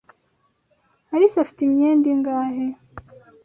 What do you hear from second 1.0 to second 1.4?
Alice